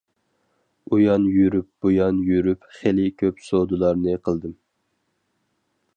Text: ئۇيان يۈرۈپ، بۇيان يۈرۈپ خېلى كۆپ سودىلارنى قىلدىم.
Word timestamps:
ئۇيان 0.95 1.27
يۈرۈپ، 1.33 1.67
بۇيان 1.85 2.23
يۈرۈپ 2.31 2.65
خېلى 2.79 3.07
كۆپ 3.23 3.47
سودىلارنى 3.51 4.19
قىلدىم. 4.29 4.57